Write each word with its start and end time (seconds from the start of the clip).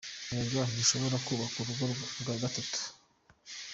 Erega 0.35 0.61
ntushobora 0.69 1.17
kubaka 1.25 1.55
urugo 1.61 1.85
rwa 2.21 2.33
batatu. 2.41 2.79